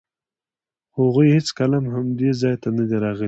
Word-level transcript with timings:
خو 0.91 0.99
هغوی 1.07 1.27
هېڅکله 1.37 1.77
هم 1.95 2.07
دې 2.19 2.31
ځای 2.41 2.55
ته 2.61 2.67
نه 2.77 2.83
دي 2.89 2.97
راغلي. 3.03 3.19